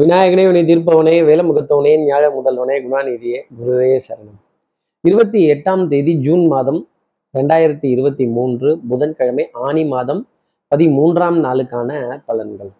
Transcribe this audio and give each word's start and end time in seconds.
விநாயகனே 0.00 0.44
வினை 0.46 0.62
தீர்ப்பவனே 0.62 1.14
வேலமுகத்தவனே 1.28 1.90
ஞாழ 2.04 2.24
முதல்வனே 2.36 2.76
குணாநிதியே 2.84 3.42
குருவே 3.58 3.98
சரணம். 4.06 4.38
இருபத்தி 5.00 5.50
எட்டாம் 5.52 5.88
தேதி 5.88 6.20
ஜூன் 6.20 6.46
மாதம் 6.46 6.88
ரெண்டாயிரத்தி 7.34 7.84
இருபத்தி 7.84 8.26
மூன்று 8.26 8.78
புதன்கிழமை 8.88 9.48
ஆனி 9.52 9.84
மாதம் 9.84 10.28
பதிமூன்றாம் 10.74 11.38
நாளுக்கான 11.46 12.20
பலன்கள். 12.28 12.70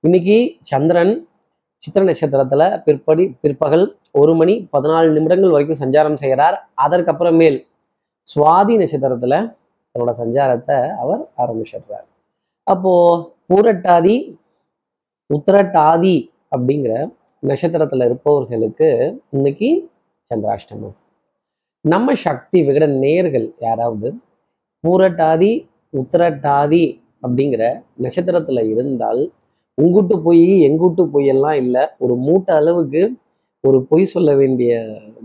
இன்னைக்கு 0.00 0.56
சந்திரன் 0.62 1.28
சித்திர 1.76 2.04
நட்சத்திரத்துல 2.04 2.82
பிற்படி 2.82 3.36
பிற்பகல் 3.40 3.96
ஒரு 4.10 4.34
மணி 4.34 4.68
பதினாலு 4.72 5.08
நிமிடங்கள் 5.08 5.50
வரைக்கும் 5.50 5.80
சஞ்சாரம் 5.80 6.14
செய்கிறார். 6.14 6.68
அதற்கப்புறமேல் 6.82 7.66
சுவாதி 8.34 8.76
நட்சத்திரத்துல 8.82 9.56
தன்னோட 9.94 10.14
சஞ்சாரத்தை 10.18 10.88
அவர் 10.90 11.28
ஆரம்பிச்சிடுறார். 11.36 12.06
அப்போ 12.62 12.92
பூரட்டாதி 13.48 14.36
உத்திரட்டாதி 15.34 16.30
அப்படிங்கிற 16.56 16.94
நட்சத்திரத்துல 17.42 18.04
இருப்பவர்களுக்கு 18.04 18.88
இன்னைக்கு 19.30 19.90
சந்திராஷ்டமம். 20.30 20.96
நம்ம 21.80 22.14
சக்தி 22.14 22.58
விகட 22.68 22.86
நேர்கள் 23.04 23.46
யாராவது 23.60 24.14
பூரட்டாதி 24.84 25.52
உத்திரட்டாதி 25.92 26.84
அப்படிங்கிற 27.22 27.62
நட்சத்திரத்துல 28.02 28.70
இருந்தால் 28.70 29.22
உங்கூட்டு 29.82 30.16
பொய் 30.22 30.44
எங்கூட்டு 30.68 31.04
பொய் 31.04 31.26
எல்லாம் 31.26 31.54
இல்லை 31.54 31.82
ஒரு 31.98 32.14
மூட்டை 32.16 32.56
அளவுக்கு 32.56 33.02
ஒரு 33.60 33.78
பொய் 33.82 34.04
சொல்ல 34.04 34.34
வேண்டிய 34.34 34.72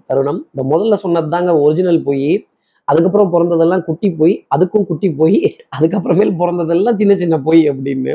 தருணம். 0.06 0.48
இந்த 0.54 0.78
முதல்ல 0.78 0.94
சொன்னது 0.94 1.30
தாங்க 1.30 1.60
ஒரிஜினல் 1.60 2.04
பொய். 2.04 2.48
அதுக்கப்புறம் 2.84 3.32
பிறந்ததெல்லாம் 3.34 3.84
குட்டி 3.84 4.10
பொய் 4.12 4.46
அதுக்கும் 4.56 4.86
குட்டி 4.86 5.10
பொய் 5.12 5.56
அதுக்கப்புறமேல் 5.80 6.34
பிறந்ததெல்லாம் 6.42 6.96
சின்ன 6.96 7.16
சின்ன 7.16 7.36
பொய் 7.40 7.70
அப்படின்னு 7.70 8.14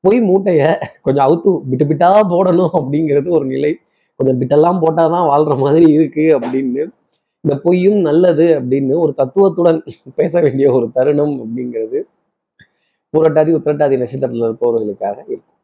பொய் 0.00 0.20
மூட்டையை 0.20 0.68
கொஞ்சம் 1.02 1.26
அவுத்து 1.26 1.50
விட்டு 1.64 1.84
விட்டா 1.84 2.08
போடணும் 2.32 2.72
அப்படிங்கிறது 2.78 3.28
ஒரு 3.28 3.44
நிலை. 3.44 3.76
கொஞ்சம் 4.16 4.40
பிட்டெல்லாம் 4.40 4.80
போட்டாதான் 4.84 5.26
வாழ்ற 5.32 5.58
மாதிரி 5.58 5.92
இருக்கு 5.92 6.24
அப்படின்னு. 6.38 6.82
இந்த 7.44 7.54
பொய்யும் 7.62 8.00
நல்லது 8.00 8.46
அப்படின்னு 8.60 8.94
ஒரு 8.94 9.12
தத்துவத்துடன் 9.14 9.82
பேச 10.14 10.40
வேண்டிய 10.40 10.72
ஒரு 10.72 10.90
தருணம் 10.92 11.34
அப்படிங்கிறது. 11.42 12.00
புரட்டாதி 13.14 13.52
உத்திரட்டாதி 13.58 13.96
நட்சத்திரத்தில் 13.98 14.42
இருப்பவர்களுக்காக 14.42 15.18
இருக்கும். 15.26 15.58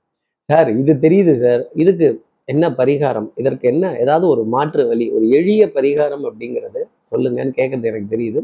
சார் 0.48 0.68
இது 0.78 0.92
தெரியுது 0.94 1.34
சார். 1.40 1.62
இதுக்கு 1.74 2.08
என்ன 2.44 2.70
பரிகாரம்? 2.70 3.28
இதற்கு 3.34 3.68
என்ன 3.68 3.98
ஏதாவது 3.98 4.28
ஒரு 4.28 4.44
மாற்று 4.44 4.86
வழி 4.86 5.10
ஒரு 5.10 5.28
எளிய 5.28 5.66
பரிகாரம் 5.74 6.24
அப்படிங்கிறது 6.28 6.82
சொல்லுங்கன்னு 7.10 7.56
கேட்கறது 7.58 7.88
எனக்கு 7.92 8.16
தெரியுது. 8.16 8.40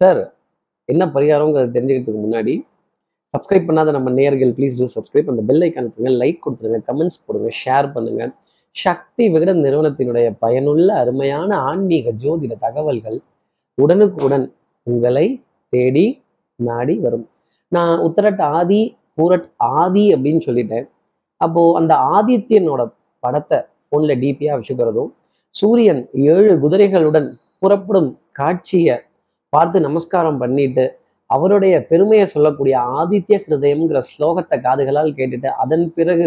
சார் 0.00 0.34
என்ன 0.84 1.06
பரிகாரங்கிறது 1.06 1.76
தெரிஞ்சுக்கிறதுக்கு 1.76 2.22
முன்னாடி 2.26 2.54
சப்ஸ்கிரைப் 3.34 3.68
பண்ணாத 3.68 3.90
நம்ம 3.96 4.08
நேர்கள் 4.18 4.50
ப்ளீஸ் 4.56 4.78
டூ 4.80 4.86
சப்ஸ்கிரைப் 4.94 5.28
அந்த 5.32 5.42
பெல் 5.48 5.64
ஐக்கான் 5.66 5.90
லைக் 6.22 6.40
கொடுத்துருங்க 6.44 6.80
கமெண்ட்ஸ் 6.88 7.22
போடுங்க 7.26 7.50
ஷேர் 7.62 7.86
பண்ணுங்க. 7.94 8.22
சக்தி 8.76 9.24
விகடன் 9.34 9.62
நிறுவனத்தினுடைய 9.66 10.26
பயனுள்ள 10.42 10.88
அருமையான 11.02 11.50
ஆன்மீக 11.70 12.12
ஜோதிட 12.22 12.52
தகவல்கள் 12.66 13.18
உடனுக்குடன் 13.78 14.46
உங்களை 14.86 15.26
தேடி 15.72 16.06
நாடி 16.58 16.94
வரும். 17.04 17.26
நான் 17.72 17.94
உத்தரட் 18.06 18.42
ஆதி 18.56 18.82
பூரட் 19.18 19.48
ஆதி 19.80 20.04
அப்படின்னு 20.14 20.42
சொல்லிட்டேன். 20.48 20.86
அப்போ 21.40 21.62
அந்த 21.80 21.92
ஆதித்யனோட 22.16 22.82
படத்தை 23.22 23.58
ஃபோனில் 23.88 24.20
டிபியாக 24.22 24.56
வச்சுக்கிறதும் 24.58 25.10
சூரியன் 25.54 26.02
ஏழு 26.32 26.52
குதிரைகளுடன் 26.64 27.28
புறப்படும் 27.62 28.10
காட்சியை 28.40 28.96
பார்த்து 29.52 29.78
நமஸ்காரம் 29.88 30.40
பண்ணிட்டு 30.42 30.84
அவருடைய 31.34 31.74
பெருமையை 31.90 32.26
சொல்லக்கூடிய 32.34 32.74
ஆதித்ய 33.00 33.36
ஹிருதயம்ங்கிற 33.44 34.00
ஸ்லோகத்தை 34.10 34.56
காதுகளால் 34.66 35.16
கேட்டுட்டு 35.18 35.48
அதன் 35.62 35.86
பிறகு 35.94 36.26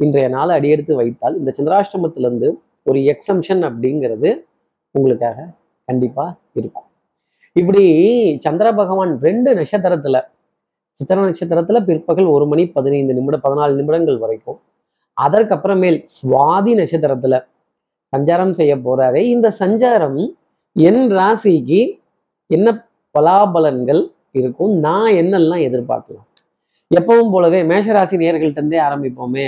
இன்றைய 0.00 0.28
நாளை 0.28 0.52
அடியெடுத்து 0.58 0.94
வைத்தால் 1.00 1.38
இந்த 1.40 1.50
சந்திராஷ்டமத்திலிருந்து 1.58 2.48
ஒரு 2.82 2.98
எக்ஸம்ஷன் 3.12 3.62
அப்படிங்கிறது 3.68 4.30
உங்களுக்காக 4.94 5.46
கண்டிப்பா 5.88 6.24
இருக்கும். 6.52 6.86
இப்படி 7.56 7.82
சந்திர 8.44 8.68
பகவான் 8.80 9.12
ரெண்டு 9.26 9.50
நட்சத்திரத்துல 9.58 10.16
சித்திர 11.00 11.18
நட்சத்திரத்துல 11.26 11.78
பிற்பகல் 11.84 12.28
ஒரு 12.34 12.44
மணி 12.46 12.64
பதினைந்து 12.76 13.14
நிமிடம் 13.18 13.44
பதினாலு 13.46 13.74
நிமிடங்கள் 13.80 14.18
வரைக்கும் 14.18 14.58
அதற்கப்புறமேல் 15.16 15.98
சுவாதி 16.16 16.72
நட்சத்திரத்துல 16.80 17.34
சஞ்சாரம் 18.12 18.54
செய்ய 18.58 18.72
போறாரு. 18.86 19.20
இந்த 19.34 19.48
சஞ்சாரம் 19.60 20.18
என் 20.76 21.04
ராசிக்கு 21.18 21.80
என்ன 22.50 22.68
பலாபலன்கள் 23.14 24.02
இருக்கும். 24.40 24.72
நான் 24.86 25.10
என்னெல்லாம் 25.20 25.62
எதிர்பார்க்கலாம்? 25.68 26.26
எப்பவும் 26.90 27.30
போலவே 27.34 27.60
மேஷராசி 27.70 28.16
நேர்கள்ட்டே 28.22 28.58
இருந்தே 28.60 28.78
ஆரம்பிப்போமே. 28.88 29.46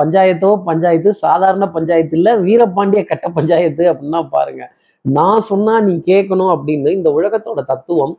பஞ்சாயத்தோ 0.00 0.50
பஞ்சாயத்து 0.68 1.10
சாதாரண 1.24 1.64
பஞ்சாயத்து 1.68 2.16
இல்ல 2.18 2.30
வீரபாண்டிய 2.46 3.02
கட்ட 3.04 3.26
பஞ்சாயத்து 3.28 3.84
அப்படின்னா 3.92 4.20
பாருங்க. 4.28 4.62
நான் 5.04 5.40
சொன்னா 5.50 5.74
நீ 5.80 5.94
கேட்கணும் 6.10 6.52
அப்படின்னு 6.54 6.90
இந்த 6.98 7.10
உலகத்தோட 7.10 7.60
தத்துவம் 7.70 8.14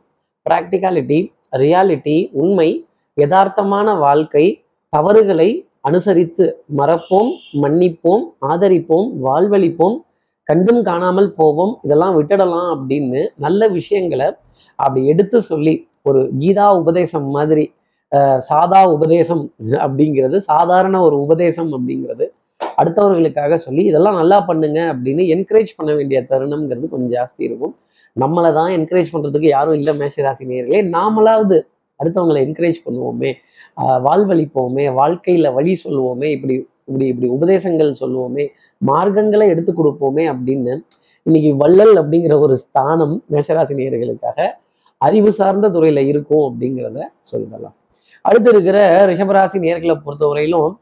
பிராக்டிகாலிட்டி 0.46 1.18
ரியாலிட்டி 1.62 2.16
உண்மை 2.42 2.68
யதார்த்தமான 3.16 3.88
வாழ்க்கை 3.98 4.46
தவறுகளை 4.92 5.48
அனுசரித்து 5.80 6.44
மறப்போம் 6.78 7.30
மன்னிப்போம் 7.62 8.24
ஆதரிப்போம் 8.50 9.08
வாழ்வழிப்போம் 9.26 9.96
கண்டும் 10.48 10.82
காணாமல் 10.82 11.30
போவோம் 11.34 11.74
இதெல்லாம் 11.82 12.16
விட்டுடலாம் 12.18 12.70
அப்படின்னு 12.74 13.20
நல்ல 13.36 13.68
விஷயங்களை 13.68 14.28
அப்படி 14.78 15.06
எடுத்து 15.06 15.42
சொல்லி 15.42 15.74
ஒரு 16.02 16.30
கீதா 16.40 16.66
உபதேசம் 16.72 17.28
மாதிரி 17.30 17.64
சாதா 18.38 18.80
உபதேசம் 18.90 19.44
அப்படிங்கிறது 19.82 20.36
சாதாரண 20.38 20.96
ஒரு 21.00 21.16
உபதேசம் 21.16 21.70
அப்படிங்கிறது 21.72 22.26
அடுத்தவர்களுக்காக 22.78 23.56
சொல்லி 23.56 23.82
இதெல்லாம் 23.84 24.18
நல்லா 24.18 24.38
பண்ணுங்க 24.40 24.80
அப்படின்னு 24.92 25.22
என்கரேஜ் 25.28 25.72
பண்ண 25.76 25.92
வேண்டிய 25.94 26.20
தருணம்ங்கிறது 26.30 26.88
கொஞ்சம் 26.88 27.12
ஜாஸ்தி 27.12 27.42
இருக்கும். 27.44 27.74
நம்மளை 28.16 28.52
தான் 28.52 28.70
என்கரேஜ் 28.70 29.12
பண்ணுறதுக்கு 29.12 29.48
யாரும் 29.48 29.74
இல்லை 29.74 29.92
மேஷராசி 29.94 30.44
நேர்களே 30.44 30.80
நாமளாவது 30.88 31.56
அடுத்தவங்களை 32.00 32.40
என்கரேஜ் 32.46 32.78
பண்ணுவோமே 32.86 33.30
வாழ்வழிப்போமே 33.98 34.92
வாழ்க்கையில் 34.92 35.52
வழி 35.52 35.72
சொல்லுவோமே 35.84 36.28
இப்படி 36.30 36.54
இப்படி 36.86 37.06
இப்படி 37.06 37.28
உபதேசங்கள் 37.28 37.98
சொல்லுவோமே 38.00 38.44
மார்க்கங்களை 38.80 39.46
எடுத்து 39.48 39.72
கொடுப்போமே 39.72 40.24
அப்படின்னு 40.28 40.72
இன்னைக்கு 41.26 41.50
வள்ளல் 41.56 41.94
அப்படிங்கிற 41.96 42.38
ஒரு 42.38 42.56
ஸ்தானம் 42.56 43.22
மேஷராசினியர்களுக்காக 43.32 44.38
அறிவு 44.96 45.32
சார்ந்த 45.32 45.68
துறையில 45.68 45.98
இருக்கும் 45.98 46.56
அப்படிங்கிறத 46.56 47.02
சொல்லிடலாம். 47.32 47.74
அடுத்து 48.22 48.50
இருக்கிற 48.50 49.06
ரிஷபராசி 49.06 49.58
நேர்களை 49.58 50.00
பொறுத்தவரையிலும் 50.06 50.76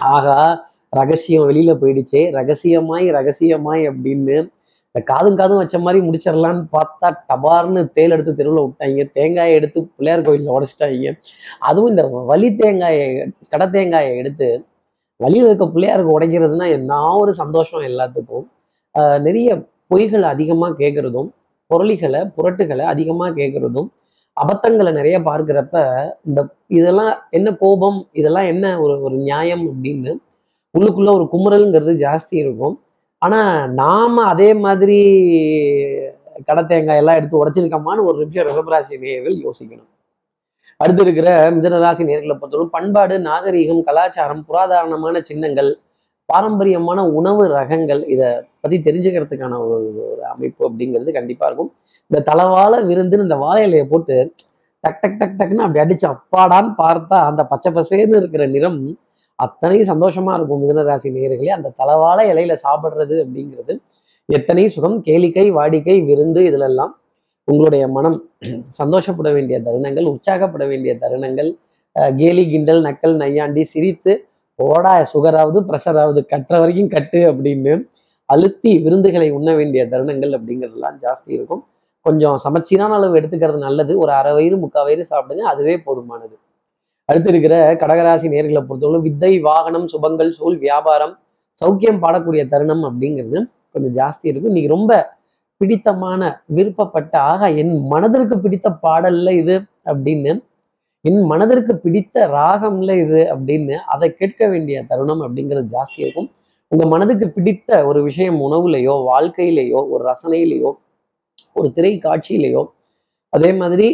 ஆகா 0.00 0.66
ரகசியம் 0.88 1.50
வெளியில 1.50 1.78
போயிடுச்சே. 1.82 2.30
ரகசியமாய் 2.30 3.10
ரகசியமாய் 3.10 3.88
அப்படின்னு 3.88 4.50
இந்த 4.94 5.04
காதும் 5.04 5.36
காதும் 5.36 5.56
வச்ச 5.56 5.78
மாதிரி 5.78 6.06
முடிச்சிடலான்னு 6.06 6.66
பார்த்தா 6.72 7.14
டபார்னு 7.28 7.92
தேல் 7.92 8.10
எடுத்து 8.10 8.34
தெருவில் 8.34 8.64
விட்டாங்க. 8.64 9.10
தேங்காயை 9.12 9.54
எடுத்து 9.54 9.90
பிள்ளையார் 9.96 10.24
கோயிலில் 10.24 10.52
உடச்சிட்டாங்க. 10.52 11.18
அதுவும் 11.58 11.90
இந்த 11.90 12.06
வலி 12.06 12.54
தேங்காயை 12.54 13.32
கடை 13.48 13.70
தேங்காயை 13.70 14.16
எடுத்து 14.16 14.64
வழியில் 15.16 15.44
இருக்க 15.44 15.64
பிள்ளையாருக்கு 15.64 16.20
உடைக்கிறதுனா 16.20 16.68
என்ன 16.68 17.16
ஒரு 17.16 17.34
சந்தோஷம் 17.34 17.80
எல்லாத்துக்கும். 17.80 18.46
ஆஹ் 18.98 19.20
நிறைய 19.20 19.62
பொய்கள் 19.94 20.22
அதிகமாக 20.22 20.84
கேட்குறதும் 20.84 21.28
பொருளிகளை 21.72 22.20
புரட்டுகளை 22.36 22.84
அதிகமாக 22.92 23.36
கேட்குறதும் 23.40 23.90
அபத்தங்களை 24.36 24.90
நிறைய 24.98 25.16
பார்க்குறப்ப 25.28 25.76
இந்த 26.28 26.40
இதெல்லாம் 26.78 27.14
என்ன 27.38 27.48
கோபம் 27.62 27.98
இதெல்லாம் 28.20 28.48
என்ன 28.52 28.66
ஒரு 28.84 28.94
ஒரு 29.06 29.16
நியாயம் 29.28 29.64
அப்படின்னு 29.70 30.12
உள்ளுக்குள்ள 30.74 31.10
ஒரு 31.18 31.24
குமுறல்ங்கிறது 31.32 31.94
ஜாஸ்தி 32.04 32.36
இருக்கும். 32.44 32.76
ஆனா 33.22 33.40
நாம 33.80 34.22
அதே 34.32 34.50
மாதிரி 34.64 34.98
கடை 36.48 36.62
தேங்காய் 36.70 37.00
எல்லாம் 37.00 37.18
எடுத்து 37.18 37.40
உடச்சிருக்கோமான்னு 37.42 38.06
ஒரு 38.10 38.16
நிமிஷம் 38.22 38.46
ரிஷபராசி 38.48 39.02
நேயர்கள் 39.02 39.36
யோசிக்கணும். 39.46 39.88
அடுத்து 40.80 41.02
இருக்கிற 41.06 41.28
மிதனராசி 41.56 42.02
நேர்களை 42.08 42.34
பொறுத்தவரை 42.38 42.68
பண்பாடு 42.76 43.16
நாகரீகம் 43.28 43.82
கலாச்சாரம் 43.88 44.42
புராதாரணமான 44.48 45.20
சின்னங்கள் 45.28 45.70
பாரம்பரியமான 46.32 47.00
உணவு 47.18 47.42
ரகங்கள் 47.58 48.02
இதை 48.14 48.28
பத்தி 48.62 48.76
தெரிஞ்சுக்கிறதுக்கான 48.86 49.58
ஒரு 49.64 49.76
ஒரு 50.12 50.22
அமைப்பு 50.32 50.62
அப்படிங்கிறது 50.68 51.12
கண்டிப்பாக 51.18 51.48
இருக்கும். 51.50 51.70
இந்த 52.10 52.20
தளவாழ 52.30 52.72
விருந்துன்னு 52.90 53.26
இந்த 53.28 53.38
வாழை 53.44 53.62
இலையை 53.68 53.84
போட்டு 53.92 54.16
டக் 54.84 55.00
டக் 55.02 55.18
டக் 55.20 55.36
டக்னு 55.40 55.64
அப்படி 55.64 55.82
அடிச்சு 55.84 56.06
அப்பாடான்னு 56.14 56.72
பார்த்தா 56.82 57.18
அந்த 57.30 57.42
பச்சை 57.52 57.70
பசேன்னு 57.76 58.18
இருக்கிற 58.20 58.46
நிறம் 58.54 58.80
அத்தனை 59.38 59.78
சந்தோஷமா 59.90 60.32
இருக்கும். 60.38 60.62
மிதனராசி 60.62 61.08
நேர்களே 61.16 61.52
அந்த 61.58 61.68
தளவாழ 61.80 62.18
இலையில 62.32 62.54
சாப்பிட்றது 62.64 63.16
அப்படிங்கிறது 63.24 63.74
எத்தனை 64.28 64.64
சுகம். 64.74 64.96
கேளிக்கை 65.06 65.46
வாடிக்கை 65.58 65.96
விருந்து 66.08 66.40
இதிலெல்லாம் 66.50 66.92
உங்களுடைய 67.48 67.84
மனம் 67.94 68.18
சந்தோஷப்பட 68.80 69.28
வேண்டிய 69.36 69.56
தருணங்கள் 69.66 70.06
உற்சாகப்பட 70.12 70.64
வேண்டிய 70.72 70.92
தருணங்கள் 71.02 71.50
கேலி 72.20 72.44
கிண்டல் 72.52 72.82
நக்கல் 72.86 73.16
நையாண்டி 73.22 73.62
சிரித்து 73.72 74.12
ஓடா 74.58 74.92
சுகராவது 75.12 75.58
ப்ரெஷராவது 75.68 76.20
கட்டுற 76.32 76.56
வரைக்கும் 76.62 76.90
கட்டு 76.94 77.20
அப்படின்னு 77.30 77.72
அழுத்தி 78.28 78.72
விருந்துகளை 78.84 79.28
உண்ண 79.38 79.50
வேண்டிய 79.58 79.82
தருணங்கள் 79.92 80.32
அப்படிங்கிறதுலாம் 80.36 80.96
ஜாஸ்தி 81.04 81.30
இருக்கும். 81.36 81.62
கொஞ்சம் 82.06 82.36
சமச்சீரான 82.44 82.94
அளவு 82.98 83.18
எடுத்துக்கிறது 83.20 83.58
நல்லது. 83.66 83.92
ஒரு 84.02 84.12
அரை 84.12 84.32
வயிறு 84.36 84.56
முக்கால் 84.62 84.86
வயிறு 84.88 85.04
சாப்பிடுங்க 85.10 85.44
அதுவே 85.52 85.74
போதுமானது. 85.86 86.34
அடுத்து 87.08 87.30
இருக்கிற 87.32 87.54
கடகராசி 87.82 88.26
நேர்களை 88.34 88.62
பொறுத்தவரை 88.68 89.00
வித்தை 89.06 89.32
வாகனம் 89.48 89.86
சுபங்கள் 89.92 90.30
சூழ் 90.38 90.58
வியாபாரம் 90.66 91.14
சௌக்கியம் 91.62 92.00
பாடக்கூடிய 92.04 92.42
தருணம் 92.52 92.84
அப்படிங்கிறது 92.88 93.38
கொஞ்சம் 93.72 93.94
ஜாஸ்தி 94.00 94.26
இருக்கும். 94.30 94.52
இன்னைக்கு 94.52 94.74
ரொம்ப 94.76 94.92
பிடித்தமான 95.60 96.22
விருப்பப்பட்ட 96.56 97.14
ஆக 97.32 97.50
என் 97.62 97.74
மனதிற்கு 97.92 98.36
பிடித்த 98.44 98.68
பாடல்ல 98.86 99.32
இது 99.42 99.54
அப்படின்னு 99.90 100.32
என் 101.04 101.20
மனதிற்கு 101.30 101.72
பிடித்த 101.84 102.26
ராகம்ல 102.34 102.90
இது 103.04 103.20
அப்படின்னு 103.32 103.76
அதை 103.92 104.08
கேட்க 104.20 104.48
வேண்டிய 104.52 104.76
தருணம் 104.90 105.22
அப்படிங்கிறது 105.26 105.66
ஜாஸ்தி 105.76 105.98
இருக்கும். 106.04 106.28
உங்க 106.72 106.84
மனதுக்கு 106.86 107.26
பிடித்த 107.36 107.70
ஒரு 107.86 108.00
விஷயம் 108.02 108.38
உணவுலையோ 108.40 108.94
வாழ்க்கையிலேயோ 109.10 109.80
ஒரு 109.92 110.02
ரசனையிலேயோ 110.10 110.70
ஒரு 111.52 111.68
திரை 111.76 111.92
காட்சியிலேயோ 112.04 112.62
அதே 113.32 113.50
மாதிரி 113.52 113.86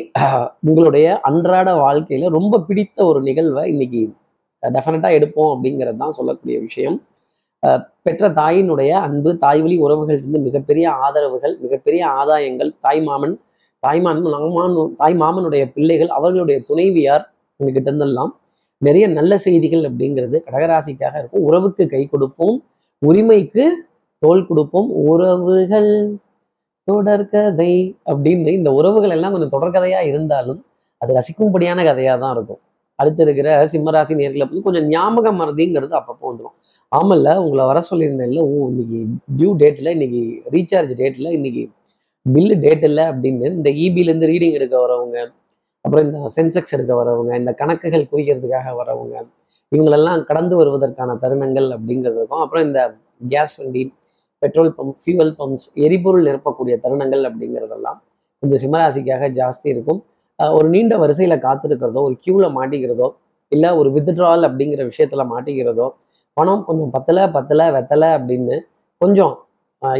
உங்களுடைய 0.69 1.07
அன்றாட 1.29 1.69
வாழ்க்கையில 1.85 2.31
ரொம்ப 2.39 2.61
பிடித்த 2.69 2.99
ஒரு 3.05 3.21
நிகழ்வை 3.29 3.65
இன்னைக்கு 3.73 4.01
டெஃபினட்டா 4.63 5.11
எடுப்போம் 5.19 5.51
அப்படிங்கிறது 5.55 6.01
தான் 6.05 6.17
சொல்லக்கூடிய 6.19 6.57
விஷயம். 6.61 6.97
பெற்ற 8.07 8.29
தாயினுடைய 8.41 8.91
அன்பு 9.07 9.31
தாய் 9.45 9.61
வழி 9.65 9.77
இருந்து 10.17 10.39
மிகப்பெரிய 10.47 10.87
ஆதரவுகள் 11.05 11.55
மிகப்பெரிய 11.65 12.03
ஆதாயங்கள் 12.21 12.71
தாய் 12.87 13.03
மாமன் 13.09 13.35
தாய்மான் 13.83 14.23
மாமன் 14.27 14.77
தாய் 15.01 15.17
மாமனுடைய 15.23 15.65
பிள்ளைகள் 15.75 16.11
அவர்களுடைய 16.17 16.59
துணைவியார் 16.69 17.25
உங்ககிட்ட 17.61 17.89
இருந்தெல்லாம் 17.91 18.33
நிறைய 18.83 19.05
நல்ல 19.09 19.33
செய்திகள் 19.45 19.85
அப்படிங்கிறது 19.89 20.37
கடகராசிக்காக 20.47 21.15
இருக்கும். 21.21 21.45
உறவுக்கு 21.49 21.85
கை 21.89 22.03
கொடுப்போம் 22.07 22.57
உரிமைக்கு 23.03 23.65
தோல் 24.23 24.47
கொடுப்போம். 24.47 24.89
உறவுகள் 25.11 25.93
தொடர்கதை 26.89 27.73
அப்படின்னு 28.11 28.53
இந்த 28.59 28.71
உறவுகள் 28.73 29.15
எல்லாம் 29.17 29.35
கொஞ்சம் 29.35 29.55
தொடர்கதையா 29.57 30.01
இருந்தாலும் 30.11 30.61
அது 31.01 31.17
ரசிக்கும்படியான 31.19 31.81
கதையா 31.85 32.15
தான் 32.19 32.35
இருக்கும். 32.37 32.61
அடுத்து 32.99 33.23
இருக்கிற 33.23 33.49
சிம்மராசி 33.73 34.15
நேர்களை 34.21 34.45
வந்து 34.45 34.63
கொஞ்சம் 34.63 34.87
ஞாபகம் 34.89 35.39
மறதிங்கிறது 35.41 35.95
அப்பப்போ 35.99 36.25
வந்துடும் 36.31 36.57
ஆமல்ல 36.93 37.35
உங்களை 37.43 37.65
வர 37.67 37.79
சொல்லியிருந்தேன்ல 37.91 38.43
ஓ 38.45 38.55
இன்னைக்கு 38.71 39.01
டியூ 39.39 39.51
டேட்ல 39.63 39.89
இன்னைக்கு 39.89 40.23
ரீசார்ஜ் 40.51 40.93
டேட்ல 41.01 41.31
இன்னைக்கு 41.31 41.63
பில்லு 42.35 42.55
டேட் 42.65 42.85
இல்லை 42.91 43.05
அப்படின்னு 43.13 43.47
இந்த 43.59 43.71
இபிலேருந்து 43.85 44.31
ரீடிங் 44.33 44.57
எடுக்க 44.59 44.77
வரவங்க 44.85 45.19
அப்புறம் 45.85 46.05
இந்த 46.07 46.31
சென்செக்ஸ் 46.37 46.75
எடுக்க 46.77 46.93
வரவங்க 47.01 47.33
இந்த 47.41 47.53
கணக்குகள் 47.61 48.09
குறிக்கிறதுக்காக 48.11 48.73
வரவங்க 48.81 49.17
இவங்களெல்லாம் 49.73 50.21
கடந்து 50.29 50.55
வருவதற்கான 50.61 51.17
தருணங்கள் 51.23 51.69
அப்படிங்கிறது 51.77 52.19
இருக்கும். 52.19 52.43
அப்புறம் 52.45 52.65
இந்த 52.69 52.81
கேஸ் 53.33 53.55
வண்டி 53.61 53.83
பெட்ரோல் 54.43 54.73
பம்ப் 54.79 54.99
ஃபியூவல் 55.03 55.33
பம்ப்ஸ் 55.39 55.69
எரிபொருள் 55.87 56.27
நிரப்பக்கூடிய 56.29 56.75
தருணங்கள் 56.85 57.23
அப்படிங்கிறதெல்லாம் 57.29 57.99
கொஞ்சம் 58.43 58.61
சிம்மராசிக்காக 58.65 59.29
ஜாஸ்தி 59.41 59.69
இருக்கும். 59.75 60.01
ஒரு 60.39 60.69
நீண்ட 60.69 60.95
வரிசையில் 61.03 61.43
காத்திருக்கிறதோ 61.47 62.03
ஒரு 62.09 62.17
க்யூவில் 62.25 62.55
மாட்டிக்கிறதோ 62.59 63.09
இல்லை 63.53 63.71
ஒரு 63.81 63.89
வித்ட்ரால் 63.97 64.47
அப்படிங்கிற 64.49 64.83
விஷயத்தில் 64.91 65.31
மாட்டிக்கிறதோ 65.33 65.87
பணம் 66.37 66.65
கொஞ்சம் 66.65 66.91
பத்தலை 66.97 67.25
பத்தலை 67.37 67.67
வெத்தலை 67.77 68.09
அப்படின்னு 68.19 68.57
கொஞ்சம் 69.01 69.35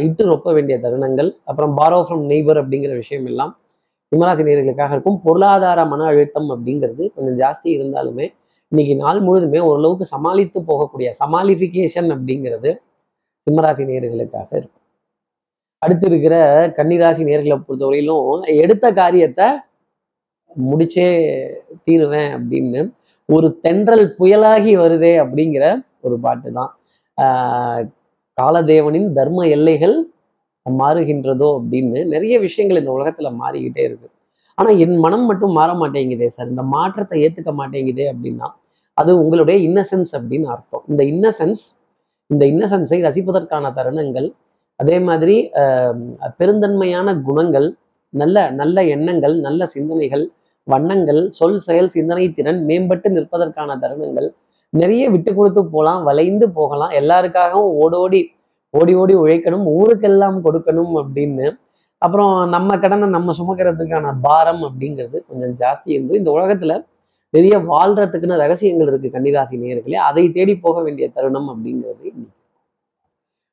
இட்டு 0.05 0.23
ரொப்ப 0.31 0.53
வேண்டிய 0.57 0.75
தருணங்கள் 0.85 1.29
அப்புறம் 1.49 1.73
பாரோ 1.79 1.99
ஃப்ரம் 2.05 2.23
நெய்பர் 2.31 2.59
அப்படிங்கிற 2.61 2.93
விஷயம் 3.01 3.27
எல்லாம் 3.31 3.53
சிம்மராசி 4.11 4.43
நேர்களுக்காக 4.47 4.91
இருக்கும். 4.95 5.19
பொருளாதார 5.25 5.79
மன 5.91 6.05
அழுத்தம் 6.11 6.49
அப்படிங்கிறது 6.55 7.03
கொஞ்சம் 7.15 7.37
ஜாஸ்தி 7.43 7.69
இருந்தாலுமே 7.77 8.25
இன்னைக்கு 8.71 8.95
நாள் 9.03 9.19
முழுதுமே 9.27 9.59
ஓரளவுக்கு 9.69 10.05
சமாளித்து 10.15 10.59
போகக்கூடிய 10.69 11.09
சமாளிஃபிகேஷன் 11.21 12.09
அப்படிங்கிறது 12.15 12.71
சிம்மராசி 13.47 13.83
நேர்களுக்காக 13.89 14.49
இருக்கும். 14.59 14.75
அடுத்து 15.81 16.05
இருக்கிற 16.11 16.35
கன்னிராசி 16.77 17.23
நேர்களை 17.29 17.57
பொறுத்தவரையிலும் 17.67 18.43
எடுத்த 18.63 18.85
காரியத்தை 19.01 19.47
முடிச்சே 20.69 21.07
தீருவேன் 21.85 22.31
அப்படின்னு 22.37 22.81
ஒரு 23.29 23.47
தென்றல் 23.65 24.05
புயலாகி 24.19 24.71
வருதே 24.81 25.13
அப்படிங்கிற 25.23 25.65
ஒரு 26.05 26.15
பாட்டு 26.25 26.49
தான். 26.59 26.71
காலதேவனின் 28.39 29.09
தர்ம 29.17 29.45
எல்லைகள் 29.55 29.95
மாறுகின்றதோ 30.65 31.49
அப்படின்னு 31.59 31.99
நிறைய 32.13 32.35
விஷயங்கள் 32.45 32.79
இந்த 32.81 32.91
உலகத்துல 32.97 33.29
மாறிக்கிட்டே 33.41 33.83
இருக்கு. 33.89 34.07
ஆனா 34.57 34.69
என் 34.85 34.97
மனம் 35.05 35.25
மட்டும் 35.29 35.53
மாற 35.59 35.69
மாட்டேங்குதே 35.81 36.27
சார். 36.35 36.49
இந்த 36.53 36.63
மாற்றத்தை 36.75 37.17
ஏத்துக்க 37.25 37.51
மாட்டேங்குதே 37.61 38.05
அப்படின்னா 38.13 38.47
அது 38.97 39.11
உங்களுடைய 39.23 39.57
இன்னசென்ஸ் 39.67 40.11
அப்படின்னு 40.19 40.47
அர்த்தம். 40.55 40.83
இந்த 40.91 41.01
இன்னசென்ஸ் 41.13 41.63
இந்த 42.29 42.43
இன்னசென்ஸை 42.53 42.97
ரசிப்பதற்கான 43.07 43.71
தருணங்கள் 43.77 44.27
அதே 44.79 44.97
மாதிரி 45.07 45.35
பெருந்தன்மையான 46.39 47.07
குணங்கள் 47.27 47.67
நல்ல 48.13 48.37
நல்ல 48.59 48.83
எண்ணங்கள் 48.95 49.35
நல்ல 49.47 49.61
சிந்தனைகள் 49.75 50.25
வண்ணங்கள் 50.67 51.21
சொல் 51.39 51.59
செயல் 51.67 51.89
சிந்தனை 51.95 52.25
திறன் 52.37 52.59
மேம்பட்டு 52.69 53.09
நிற்பதற்கான 53.15 53.77
தருணங்கள் 53.83 54.29
நிறைய 54.69 55.03
விட்டு 55.09 55.31
கொடுத்து 55.35 55.61
போகலாம் 55.65 56.03
வளைந்து 56.03 56.45
போகலாம். 56.59 56.91
எல்லாருக்காகவும் 56.99 57.71
ஓடோடி 57.83 58.21
ஓடி 58.73 58.93
ஓடி 59.01 59.13
உழைக்கணும் 59.15 59.65
ஊருக்கெல்லாம் 59.77 60.37
கொடுக்கணும் 60.45 60.93
அப்படின்னு. 61.01 61.47
அப்புறம் 61.97 62.33
நம்ம 62.49 62.77
கடனை 62.79 63.07
நம்ம 63.09 63.33
சுமக்கிறதுக்கான 63.39 64.13
பாரம் 64.21 64.61
அப்படிங்கிறது 64.67 65.17
கொஞ்சம் 65.29 65.55
ஜாஸ்தி 65.61 65.89
இருந்து 65.95 66.19
இந்த 66.19 66.31
உலகத்துல 66.31 66.73
நிறைய 67.33 67.55
வாழ்றதுக்குன்னு 67.69 68.41
ரகசியங்கள் 68.43 68.87
இருக்கு 68.87 69.09
கன்னிராசி 69.15 69.57
நேர்களே 69.63 69.97
அதை 70.09 70.23
தேடி 70.31 70.53
போக 70.57 70.77
வேண்டிய 70.81 71.07
தருணம் 71.15 71.49
அப்படிங்கிறது 71.53 72.11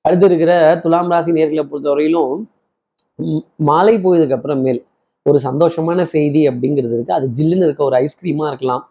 அடுத்து 0.04 0.26
இருக்கிற 0.26 0.52
துலாம் 0.82 1.10
ராசி 1.10 1.30
நேர்களை 1.32 1.62
பொறுத்தவரையிலும் 1.70 2.34
மாலை 3.68 3.94
போயதுக்கு 4.04 4.36
அப்புறமேல் 4.38 4.80
ஒரு 5.22 5.38
சந்தோஷமான 5.44 6.00
செய்தி 6.14 6.42
அப்படிங்கிறது 6.48 6.94
இருக்கு. 6.96 7.16
அது 7.18 7.26
ஜில்லுன்னு 7.36 7.66
இருக்க 7.68 7.82
ஒரு 7.84 7.96
ஐஸ்கிரீமா 8.04 8.44
இருக்கலாம். 8.46 8.82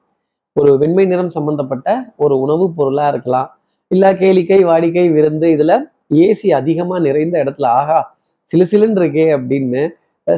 ஒரு 0.55 0.77
வெண்மை 0.77 1.05
நிறம் 1.05 1.29
சம்பந்தப்பட்ட 1.29 1.87
ஒரு 2.15 2.39
உணவுப் 2.39 2.75
பொருளா 2.75 3.07
இருக்கலாம். 3.07 3.49
இல்லை 3.87 4.09
கேளிக்கை 4.13 4.59
வாடிக்கை 4.65 5.05
விருந்து 5.13 5.47
இதுல 5.47 5.73
ஏசி 6.15 6.47
அதிகமா 6.53 6.99
நிறைந்த 6.99 7.43
இடத்துல 7.43 7.65
ஆகா 7.79 7.97
சிலு 8.43 8.65
சிலுன்னு 8.71 8.99
இருக்கே 9.01 9.25
அப்படின்னு 9.37 9.81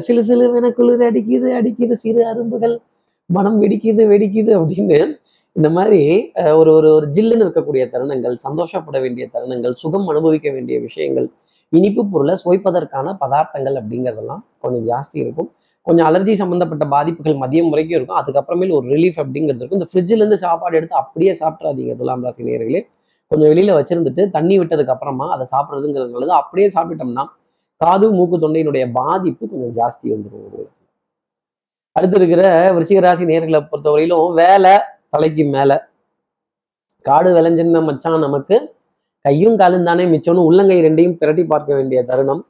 சிலு 0.00 0.22
சிலு 0.24 0.44
என 0.56 0.70
குளிர் 0.70 1.02
அடிக்குது 1.02 1.48
அடிக்குது 1.60 1.92
சிறு 1.92 2.22
அரும்புகள் 2.26 2.74
மனம் 3.30 3.62
வெடிக்குது 3.62 4.02
வெடிக்குது 4.12 4.52
அப்படின்னு 4.58 4.98
இந்த 5.56 5.68
மாதிரி 5.70 6.00
ஒரு 6.54 6.70
ஒரு 6.72 6.88
ஒரு 6.92 7.06
ஜில்லுன்னு 7.06 7.44
இருக்கக்கூடிய 7.46 7.84
தருணங்கள் 7.94 8.34
சந்தோஷப்பட 8.36 8.98
வேண்டிய 9.00 9.24
தருணங்கள் 9.32 9.72
சுகம் 9.72 10.08
அனுபவிக்க 10.08 10.50
வேண்டிய 10.50 10.80
விஷயங்கள் 10.80 11.28
இனிப்பு 11.72 12.02
பொருளை 12.06 12.34
சுவைப்பதற்கான 12.44 13.16
பதார்த்தங்கள் 13.20 13.78
அப்படிங்கிறதெல்லாம் 13.80 14.42
கொஞ்சம் 14.58 14.86
ஜாஸ்தி 14.88 15.18
இருக்கும். 15.24 15.50
கொஞ்சம் 15.88 16.06
அலர்ஜி 16.08 16.34
சம்மந்தப்பட்ட 16.40 16.84
பாதிப்புகள் 16.94 17.36
மதியம் 17.42 17.70
வரைக்கும் 17.72 17.96
இருக்கும். 17.98 18.18
அதுக்கப்புறமேல 18.20 18.74
ஒரு 18.78 18.86
ரிலீஃப் 18.94 19.18
அப்படிங்கிறது 19.22 19.60
இருக்கும். 19.62 19.80
இந்த 19.80 19.90
ஃப்ரிட்ஜில் 19.92 20.22
இருந்து 20.22 20.38
சாப்பாடு 20.44 20.76
எடுத்து 20.78 20.96
அப்படியே 21.02 21.32
சாப்பிட்றாதீங்க 21.40 21.94
துலாம் 22.00 22.24
ராசி 22.26 22.48
நேர்களே 22.48 22.82
கொஞ்சம் 23.30 23.50
வெளியில 23.52 23.70
வச்சிருந்துட்டு 23.78 24.22
தண்ணி 24.36 24.54
விட்டதுக்கு 24.58 24.94
அப்புறமா 24.94 25.26
அதை 25.34 25.44
சாப்பிட்றதுங்கிறது 25.54 26.14
நல்லது. 26.14 26.34
அப்படியே 26.40 26.68
சாப்பிட்டோம்னா 26.76 27.24
காது 27.80 28.06
மூக்கு 28.16 28.36
தொண்டையினுடைய 28.44 28.84
பாதிப்பு 28.98 29.44
கொஞ்சம் 29.50 29.74
ஜாஸ்தி 29.78 30.06
வந்துடும் 30.14 30.68
அடுத்து 31.96 32.16
இருக்கிற 32.20 32.42
விருச்சிக 32.74 33.00
ராசி 33.00 33.24
நேர்களை 33.30 33.60
பொறுத்தவரையிலும் 33.70 34.34
வேலை 34.40 34.74
தலைக்கு 35.14 35.44
மேல. 35.54 35.72
காடு 37.06 37.28
விளைஞ்சிருந்த 37.36 37.80
மச்சான் 37.88 38.24
நமக்கு 38.26 38.56
கையும் 39.24 39.56
காலும் 39.60 39.86
தானே 39.88 40.04
மிச்சம்னு 40.12 40.46
உள்ளங்கை 40.48 40.76
ரெண்டையும் 40.86 41.16
பிரட்டி 41.20 41.42
பார்க்க 41.52 41.78
வேண்டிய 41.78 41.98
தருணம். 42.10 42.42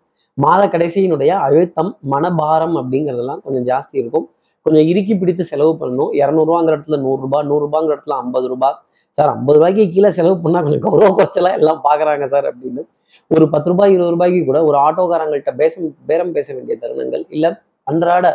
மாத 0.44 0.62
கடைசியினுடைய 0.72 1.30
அழுத்தம் 1.46 1.90
மனபாரம் 2.12 2.76
அப்படிங்கிறதெல்லாம் 2.80 3.40
கொஞ்சம் 3.46 3.66
ஜாஸ்தி 3.70 3.96
இருக்கும். 4.02 4.26
கொஞ்சம் 4.66 4.86
இறுக்கி 4.90 5.14
பிடித்து 5.20 5.44
செலவு 5.50 5.72
பண்ணணும். 5.80 6.10
இரநூறுவாங்கிற 6.20 6.74
இடத்துல 6.76 6.98
நூறுரூபா 7.06 7.38
நூறுரூபாங்கிற 7.50 7.92
இடத்துல 7.96 8.16
ஐம்பது 8.24 8.46
ரூபாய் 8.52 8.76
சார் 9.18 9.30
ஐம்பது 9.36 9.58
ரூபாய்க்கு 9.58 9.84
கீழே 9.94 10.10
செலவு 10.18 10.36
பண்ணால் 10.44 10.64
கொஞ்சம் 10.66 10.84
கௌரவ 10.86 11.08
குறைச்சலா 11.18 11.52
எல்லாம் 11.58 11.80
பார்க்குறாங்க 11.86 12.26
சார் 12.34 12.46
அப்படின்னு. 12.50 12.82
ஒரு 13.30 13.46
பத்து 13.54 13.68
ரூபாய் 13.72 13.94
இருபது 13.94 14.12
ரூபாய்க்கு 14.14 14.42
கூட 14.50 14.58
ஒரு 14.68 14.76
ஆட்டோக்காரங்கள்ட்ட 14.86 15.52
பேச 15.60 15.80
பேரம் 16.10 16.34
பேச 16.36 16.46
வேண்டிய 16.56 16.76
தருணங்கள் 16.82 17.24
இல்லை 17.36 17.50
அன்றாட 17.86 18.26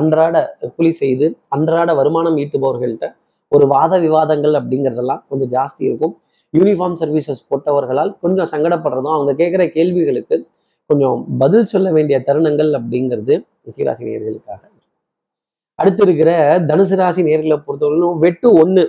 அன்றாட 0.00 0.36
கூலி 0.76 0.90
செய்து 1.02 1.26
அன்றாட 1.54 1.90
வருமானம் 1.98 2.36
ஈட்டுபவர்கள்ட்ட 2.42 3.06
ஒரு 3.52 3.64
வாத 3.74 3.98
விவாதங்கள் 4.04 4.54
அப்படிங்கிறதெல்லாம் 4.60 5.22
கொஞ்சம் 5.30 5.50
ஜாஸ்தி 5.56 5.82
இருக்கும். 5.88 6.14
யூனிஃபார்ம் 6.54 6.96
சர்வீசஸ் 7.02 7.42
போட்டவர்களால் 7.50 8.10
கொஞ்சம் 8.24 8.50
சங்கடப்படுறதும் 8.52 9.14
அவங்க 9.16 9.32
கேட்குற 9.40 9.62
கேள்விகளுக்கு 9.76 10.36
கொஞ்சம் 10.90 11.18
பதில் 11.42 11.70
சொல்ல 11.72 11.88
வேண்டிய 11.96 12.16
தருணங்கள் 12.28 12.70
அப்படிங்கிறது 12.78 13.34
ராசி 13.88 14.04
நேர்களுக்காக 14.08 14.60
அடுத்து 15.78 16.02
இருக்கிற 16.06 16.30
தனுசு 16.68 16.96
ராசி 17.00 17.20
நேர்களை 17.28 17.56
பொறுத்தவரைக்கும் 17.66 18.18
வெட்டு 18.24 18.48
ஒன்று 18.62 18.82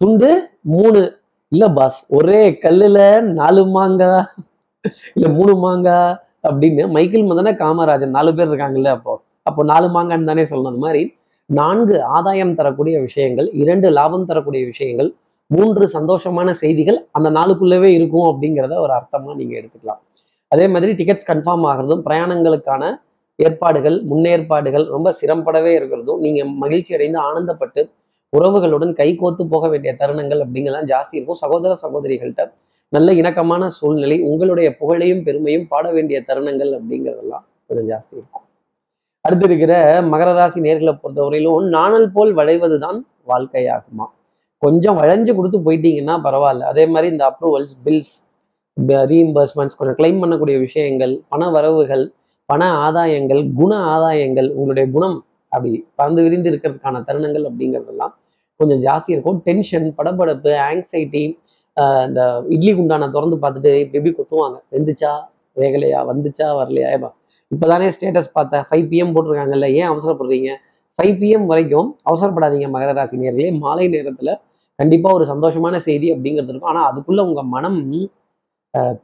துண்டு 0.00 0.30
மூணு 0.74 1.00
இல்ல 1.52 1.64
பாஸ் 1.78 1.98
ஒரே 2.18 2.40
கல்லுல 2.64 2.98
நாலு 3.38 3.62
மாங்கா 3.76 4.10
இல்ல 5.16 5.28
மூணு 5.38 5.54
மாங்கா 5.64 5.98
அப்படின்னு 6.48 6.82
மைக்கேல் 6.96 7.28
மதன 7.30 7.52
காமராஜன் 7.62 8.16
நாலு 8.16 8.32
பேர் 8.36 8.50
இருக்காங்கல்ல 8.50 8.90
அப்போ 8.96 9.14
அப்போ 9.46 9.62
நாலு 9.72 9.86
மாங்கான்னு 9.94 10.30
தானே 10.30 10.44
சொல்லணும். 10.50 10.72
அது 10.74 10.84
மாதிரி 10.86 11.02
நான்கு 11.50 11.96
ஆதாயம் 12.16 12.56
தரக்கூடிய 12.58 12.96
விஷயங்கள் 13.06 13.48
இரண்டு 13.62 13.88
லாபம் 13.98 14.28
தரக்கூடிய 14.30 14.62
விஷயங்கள் 14.72 15.10
மூன்று 15.50 15.84
சந்தோஷமான 15.96 16.48
செய்திகள் 16.62 16.98
அந்த 17.16 17.28
நாளுக்குள்ளவே 17.38 17.90
இருக்கும் 17.98 18.28
அப்படிங்கிறத 18.30 18.76
ஒரு 18.84 18.92
அர்த்தமா 18.98 19.30
நீங்க 19.40 19.54
எடுத்துக்கலாம். 19.60 20.00
அதே 20.48 20.68
மாதிரி 20.68 20.92
டிக்கெட்ஸ் 20.92 21.28
கன்ஃபார்ம் 21.30 21.64
ஆகிறதும் 21.70 22.02
பிரயாணங்களுக்கான 22.06 22.82
ஏற்பாடுகள் 23.38 23.96
முன்னேற்பாடுகள் 24.10 24.84
ரொம்ப 24.86 25.08
சிரமப்படவே 25.20 25.72
இருக்கிறதும் 25.78 26.16
நீங்க 26.16 26.44
மகிழ்ச்சி 26.44 26.94
அடைந்து 26.94 27.18
ஆனந்தப்பட்டு 27.18 27.90
உறவுகளுடன் 28.32 28.92
கைகோத்து 28.92 29.42
போக 29.48 29.68
வேண்டிய 29.68 29.96
தருணங்கள் 30.00 30.40
அப்படிங்கலாம் 30.44 30.88
ஜாஸ்தி 30.92 31.14
இருக்கும். 31.18 31.36
சகோதர 31.36 31.76
சகோதரிகள்கிட்ட 31.82 32.44
நல்ல 32.88 33.12
இணக்கமான 33.12 33.68
சூழ்நிலை 33.68 34.22
உங்களுடைய 34.22 34.76
புகழையும் 34.76 35.22
பெருமையும் 35.22 35.66
பாட 35.68 35.90
வேண்டிய 35.92 36.24
தருணங்கள் 36.28 36.70
அப்படிங்கிறதெல்லாம் 36.78 37.44
கொஞ்சம் 37.66 37.88
ஜாஸ்தி 37.92 38.12
இருக்கும். 38.12 38.44
அடுத்து 39.20 39.44
இருக்கிற 39.44 40.02
மகர 40.02 40.34
ராசி 40.34 40.60
நேர்களை 40.60 40.94
பொறுத்தவரையிலும் 41.02 41.68
நாணல் 41.68 42.12
போல் 42.12 42.32
வளைவதுதான் 42.34 42.98
வாழ்க்கையாகுமா? 43.26 44.06
கொஞ்சம் 44.58 44.96
வளைஞ்சு 44.96 45.34
கொடுத்து 45.34 45.58
போயிட்டீங்கன்னா 45.58 46.14
பரவாயில்ல. 46.26 46.68
அதே 46.72 46.86
மாதிரி 46.86 47.12
இந்த 47.12 47.24
அப்ரூவல்ஸ் 47.30 47.74
பில்ஸ் 47.84 48.14
ரீஇம்பர்ஸ்மெண்ட்ஸ் 48.86 49.76
கொஞ்சம் 49.78 49.98
கிளைம் 49.98 50.20
பண்ணக்கூடிய 50.22 50.58
விஷயங்கள் 50.58 51.20
பண 51.28 51.50
வரவுகள் 51.50 52.04
பண 52.46 52.62
ஆதாயங்கள் 52.86 53.52
குண 53.54 53.72
ஆதாயங்கள் 53.94 54.48
உங்களுடைய 54.50 54.90
குணம் 54.90 55.24
அப்படி 55.48 55.84
பறந்து 55.94 56.22
விரிந்து 56.22 56.50
இருக்கிறதுக்கான 56.50 57.02
தருணங்கள் 57.08 57.44
அப்படிங்கிறதெல்லாம் 57.48 58.12
கொஞ்சம் 58.56 58.80
ஜாஸ்தி 58.86 59.10
இருக்கும். 59.14 59.38
டென்ஷன் 59.38 59.94
படபடப்பு 59.98 60.52
ஆங்ஸைட்டி 60.68 61.24
இந்த 62.06 62.20
இட்லி 62.48 62.72
குண்டான 62.74 63.08
திறந்து 63.10 63.36
பார்த்துட்டு 63.36 63.72
இப்படி 63.80 63.98
இப்படி 63.98 64.12
குத்துவாங்க. 64.18 64.56
வெந்துச்சா? 64.72 65.12
வேகலையா? 65.56 66.00
வந்துச்சா? 66.10 66.46
வரலையா? 66.60 66.88
ஏப்பா 66.96 67.10
இப்போதானே 67.54 67.86
ஸ்டேட்டஸ் 67.96 68.30
பார்த்தேன் 68.32 68.64
ஃபைவ் 68.70 68.86
பிஎம் 68.90 69.12
போட்டிருக்காங்கல்ல 69.14 69.68
ஏன் 69.74 69.88
அவசரப்படுறீங்க? 69.90 70.50
ஃபைவ் 70.98 71.14
பிஎம் 71.20 71.46
வரைக்கும் 71.46 71.98
அவசரப்படாதீங்க 72.10 72.68
மகர 72.74 72.92
ராசி 72.92 73.16
நேர்களே 73.16 73.58
மாலை 73.58 73.88
நேரத்தில் 73.88 74.32
கண்டிப்பாக 74.76 75.16
ஒரு 75.18 75.24
சந்தோஷமான 75.24 75.76
செய்தி 75.76 76.12
அப்படிங்கிறது 76.14 76.52
இருக்கும். 76.52 76.70
ஆனால் 76.72 76.88
அதுக்குள்ளே 76.90 77.22
உங்கள் 77.22 77.44
மனம் 77.44 77.78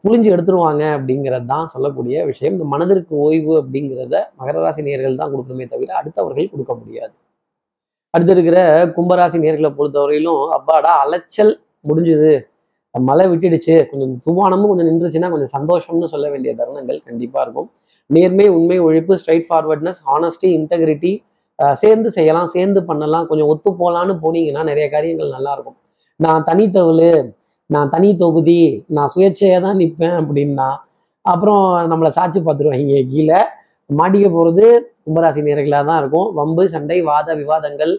புளிஞ்சு 0.02 0.28
எடுத்துருவாங்க 0.34 0.82
அப்படிங்கிறது 0.96 1.46
தான் 1.52 1.70
சொல்லக்கூடிய 1.74 2.24
விஷயம். 2.30 2.54
இந்த 2.56 2.66
மனதிற்கு 2.72 3.12
ஓய்வு 3.26 3.52
அப்படிங்கிறத 3.60 4.16
மகர 4.40 4.56
ராசி 4.64 4.82
நேர்கள் 4.88 5.20
தான் 5.20 5.30
கொடுக்கணுமே 5.34 5.66
தவிர 5.74 5.94
அடுத்தவர்கள் 6.00 6.50
கொடுக்க 6.54 6.72
முடியாது. 6.80 7.14
அடுத்து 8.14 8.34
இருக்கிற 8.36 8.58
கும்பராசி 8.96 9.38
நேர்களை 9.44 9.70
பொறுத்தவரையிலும் 9.78 10.42
அப்பாடா 10.56 10.92
அலைச்சல் 11.04 11.52
முடிஞ்சுது. 11.88 12.32
மழை 12.94 13.24
விட்டுடுச்சு. 13.30 13.76
கொஞ்சம் 13.90 14.12
துவானமும் 14.26 14.70
கொஞ்சம் 14.70 14.88
நின்றுச்சுன்னா 14.90 15.30
கொஞ்சம் 15.34 15.52
சந்தோஷம்னு 15.56 16.10
சொல்ல 16.14 16.26
வேண்டிய 16.32 16.50
தருணங்கள் 16.60 17.00
கண்டிப்பாக 17.08 17.44
இருக்கும். 17.46 17.68
நேர்மை 18.10 18.46
உண்மை 18.56 18.76
ஒழிப்பு 18.86 19.14
ஸ்ட்ரைட் 19.20 19.46
ஃபார்வர்ட்னஸ் 19.48 20.00
ஹானஸ்டி 20.08 20.48
இன்டெகிரிட்டி 20.58 21.12
சேர்ந்து 21.82 22.08
செய்யலாம் 22.16 22.52
சேர்ந்து 22.54 22.80
பண்ணலாம் 22.90 23.26
கொஞ்சம் 23.30 23.50
ஒத்து 23.52 23.70
போகலான்னு 23.80 24.14
போனீங்கன்னா 24.24 24.62
நிறைய 24.70 24.86
காரியங்கள் 24.94 25.34
நல்லா 25.36 25.52
இருக்கும். 25.56 25.76
நான் 26.20 26.46
தனித்தவள் 26.48 27.02
நான் 27.70 27.90
தனி 27.92 28.08
தொகுதி 28.22 28.60
நான் 28.96 29.10
சுயேட்சையாக 29.12 29.60
தான் 29.66 29.78
நிற்பேன் 29.82 30.16
அப்படின்னா 30.20 30.68
அப்புறம் 31.24 31.62
நம்மளை 31.90 32.10
சாட்சி 32.16 32.40
பார்த்துருவாங்க 32.40 32.98
கீழே. 33.12 33.38
மாட்டிக்க 33.90 34.26
போகிறது 34.34 34.64
கும்பராசி 35.06 35.40
நேர்களாக 35.46 35.84
தான் 35.90 36.00
இருக்கும். 36.02 36.28
வம்பு 36.38 36.62
சண்டை 36.74 36.98
வாத 37.08 37.28
விவாதங்கள் 37.40 37.92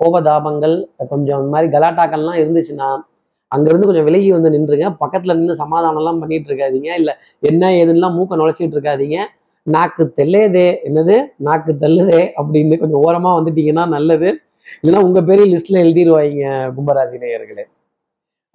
கோபதாபங்கள் 0.00 0.74
கொஞ்சம் 1.12 1.38
இந்த 1.40 1.50
மாதிரி 1.54 1.68
கலாட்டாக்கள்லாம் 1.76 2.40
இருந்துச்சுன்னா 2.42 2.88
அங்கேருந்து 3.52 3.88
கொஞ்சம் 3.88 4.06
விலகி 4.08 4.30
வந்து 4.36 4.52
நின்றுங்க. 4.54 4.86
பக்கத்தில் 5.02 5.36
நின்று 5.38 5.54
சமாதானம்லாம் 5.62 6.20
பண்ணிட்டு 6.22 6.50
இருக்காதீங்க. 6.50 6.90
இல்லை 7.00 7.14
என்ன 7.50 7.70
ஏதுன்னெலாம் 7.80 8.16
மூக்க 8.18 8.40
நுழைச்சிட்டு 8.40 8.76
இருக்காதீங்க. 8.76 9.18
நாக்கு 9.66 10.02
தெல்லையதே 10.18 10.68
என்னது? 10.88 11.16
நாக்கு 11.46 11.72
தள்ளுதே 11.84 12.22
அப்படின்னு 12.38 12.80
கொஞ்சம் 12.82 13.02
ஓரமாக 13.06 13.38
வந்துட்டீங்கன்னா 13.38 13.86
நல்லது. 13.96 14.30
இல்லைன்னா 14.80 15.02
உங்கள் 15.08 15.26
பேரையும் 15.28 15.52
லிஸ்ட்டில் 15.54 15.82
எழுதிடுவாங்க 15.84 16.46
கும்பராசி 16.76 17.18
நேயர்களே. 17.24 17.64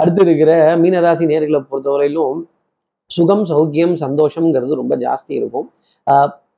அடுத்து 0.01 0.21
இருக்கிற 0.25 0.51
மீனராசி 0.83 1.25
நேர்களை 1.31 1.59
பொறுத்தவரையிலும் 1.71 2.39
சுகம் 3.11 3.43
சௌக்கியம் 3.51 3.95
சந்தோஷம்ங்கிறது 4.03 4.73
ரொம்ப 4.81 4.93
ஜாஸ்தி 5.05 5.33
இருக்கும். 5.39 5.67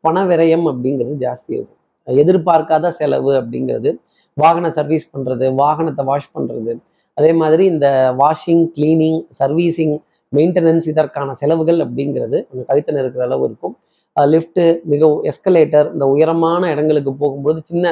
பண 0.06 0.18
விரயம் 0.30 0.66
அப்படிங்கிறது 0.72 1.16
ஜாஸ்தி 1.26 1.52
இருக்கும். 1.58 1.80
எதிர்பார்க்காத 2.08 2.92
செலவு 3.00 3.32
அப்படிங்கிறது 3.40 3.92
வாகன 4.38 4.70
சர்வீஸ் 4.78 5.06
பண்ணுறது 5.14 5.46
வாகனத்தை 5.62 6.04
வாஷ் 6.12 6.34
பண்ணுறது 6.36 6.74
அதே 7.18 7.32
மாதிரி 7.42 7.64
இந்த 7.74 7.88
வாஷிங் 8.22 8.64
கிளீனிங் 8.78 9.20
சர்வீசிங் 9.40 9.96
மெயின்டெனன்ஸ் 10.34 10.88
இதற்கான 10.92 11.36
செலவுகள் 11.42 11.80
அப்படிங்கிறது 11.86 12.38
கொஞ்சம் 12.48 12.68
கழுத்தில் 12.70 13.00
இருக்கிற 13.04 13.24
அளவு 13.28 13.44
இருக்கும். 13.50 13.76
லிஃப்ட்டு 14.16 14.64
மிக 14.92 15.08
எஸ்கலேட்டர் 15.32 15.88
இந்த 15.94 16.06
உயரமான 16.14 16.70
இடங்களுக்கு 16.74 17.12
போகும்போது 17.22 17.60
சின்ன 17.70 17.86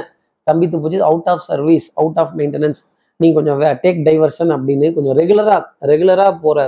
ஸ்தம்பித்து 0.43 0.77
போச்சு 0.83 0.99
out 1.09 1.29
of 1.33 1.43
service 1.49 1.87
out 2.01 2.19
of 2.21 2.33
maintenance 2.39 2.81
நீங்கள் 3.19 3.37
கொஞ்சம் 3.39 3.61
டேக் 3.83 4.01
டைவர்ஷன் 4.07 4.51
அப்படின்னு 4.55 4.87
கொஞ்சம் 4.95 5.17
ரெகுலராக 5.21 5.61
ரெகுலராக 5.91 6.33
போகிற 6.45 6.65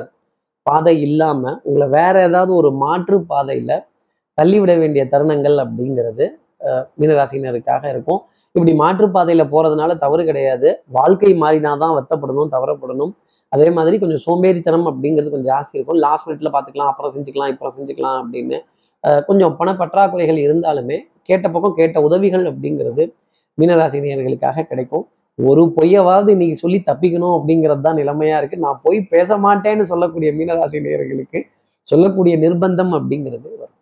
பாதை 0.69 0.93
இல்லாமல் 1.07 1.57
உங்களை 1.67 1.87
வேற 1.97 2.15
ஏதாவது 2.29 2.51
ஒரு 2.59 2.69
மாற்று 2.83 3.17
பாதையில் 3.31 3.75
தள்ளிவிட 4.37 4.71
வேண்டிய 4.81 5.03
தருணங்கள் 5.11 5.57
அப்படிங்கிறது 5.63 6.25
மீனராசினருக்காக 6.99 7.83
இருக்கும். 7.93 8.21
இப்படி 8.55 8.73
மாற்றுப்பாதையில் 8.81 9.49
போகிறதுனால 9.51 9.91
தவறு 10.03 10.23
கிடையாது. 10.29 10.69
வாழ்க்கை 10.97 11.31
மாறினாதான் 11.43 11.93
வருத்தப்படணும் 11.95 12.51
தவறப்படணும். 12.55 13.11
அதே 13.55 13.67
மாதிரி 13.77 13.95
கொஞ்சம் 14.03 14.21
சோம்பேறித்தனம் 14.25 14.87
அப்படிங்கிறது 14.91 15.33
கொஞ்சம் 15.33 15.51
ஜாஸ்தி 15.53 15.75
இருக்கும். 15.77 15.99
லாஸ்ட் 16.05 16.27
மினிட்ல 16.29 16.51
பார்த்துக்கலாம் 16.55 16.91
அப்புறம் 16.91 17.13
செஞ்சுக்கலாம் 17.15 17.51
அப்புறம் 17.53 17.75
செஞ்சுக்கலாம் 17.77 18.17
அப்படின்னு. 18.21 18.57
கொஞ்சம் 19.27 19.53
பண 19.59 19.69
பற்றாக்குறைகள் 19.81 20.39
இருந்தாலுமே 20.45 20.97
கேட்ட 21.29 21.45
பக்கம் 21.55 21.77
கேட்ட 21.79 22.01
உதவிகள் 22.07 22.45
அப்படிங்கிறது 22.51 23.03
மீனராசினியர்களுக்காக 23.57 24.65
கிடைக்கும். 24.71 25.05
ஒரு 25.39 25.73
பொய்யவாவது 25.77 26.29
இன்னைக்கு 26.29 26.55
சொல்லி 26.55 26.83
தப்பிக்கணும் 26.85 27.35
அப்படிங்கிறது 27.37 27.81
தான் 27.81 27.97
நிலைமையா 28.01 28.37
இருக்கு. 28.37 28.57
நான் 28.57 28.79
பொய் 28.83 28.99
பேச 29.13 29.37
மாட்டேன்னு 29.37 29.81
சொல்லக்கூடிய 29.81 30.31
மீனராசி 30.33 30.79
நேயர்களுக்கு 30.87 31.39
சொல்லக்கூடிய 31.81 32.35
நிர்பந்தம் 32.37 32.93
அப்படிங்கிறது 32.99 33.47
வரும். 33.53 33.73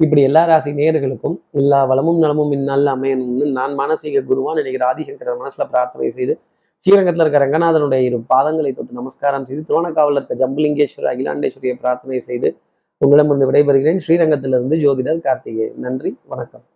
இப்படி 0.00 0.22
எல்லா 0.22 0.44
ராசி 0.44 0.70
நேயர்களுக்கும் 0.72 1.36
எல்லா 1.52 1.84
வளமும் 1.84 2.18
நலமும் 2.18 2.52
இந்நாளில் 2.52 2.90
அமையணும்னு 2.94 3.46
நான் 3.58 3.74
மானசீக 3.74 4.22
குருவான் 4.30 4.60
நினைக்கிற 4.60 4.84
ஆதிசங்கர 4.90 5.34
மனசுல 5.42 5.64
பிரார்த்தனை 5.72 6.10
செய்து 6.10 6.34
ஸ்ரீரங்கத்தில் 6.84 7.24
இருக்க 7.24 7.38
ரங்கநாதனுடைய 7.44 8.02
இரு 8.08 8.18
பாதங்களை 8.34 8.72
தொட்டு 8.74 8.92
நமஸ்காரம் 8.92 9.44
செய்து 9.44 9.62
திருவண்ணக்காவலில் 9.68 10.20
இருக்க 10.20 10.46
ஜம்புலிங்கேஸ்வரர் 10.46 11.10
அகிலாண்டேஸ்வரியை 11.14 11.76
பிரார்த்தனை 11.80 12.20
செய்து 12.20 12.50
உங்களிடமிருந்து 13.00 13.50
விடைபெறுகிறேன். 13.50 14.02
ஸ்ரீரங்கத்திலிருந்து 14.06 14.78
ஜோதிடர் 14.86 15.20
கார்த்திகேயன். 15.20 15.78
நன்றி. 15.78 16.16
வணக்கம். 16.26 16.68